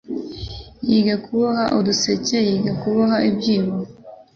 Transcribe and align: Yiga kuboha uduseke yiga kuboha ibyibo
Yiga 0.89 1.15
kuboha 1.25 1.63
uduseke 1.79 2.37
yiga 2.47 2.73
kuboha 2.81 3.17
ibyibo 3.29 3.73